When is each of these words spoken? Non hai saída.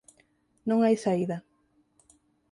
Non 0.69 0.79
hai 0.81 0.95
saída. 1.05 1.37